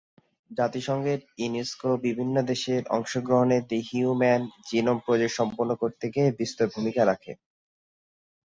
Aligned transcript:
জাতিসংঘের 0.51 1.19
ইউনেস্কো 1.37 1.89
বিভিন্ন 2.05 2.35
দেশের 2.51 2.81
অংশগ্রহণে 2.97 3.57
দি 3.69 3.79
হিউম্যান 3.89 4.41
জিনোম 4.67 4.97
প্রজেক্ট 5.05 5.35
সম্পন্ন 5.39 5.71
করতে 5.81 6.05
বিস্তর 6.39 6.65
ভূমিকা 6.75 7.01
রাখে। 7.05 7.31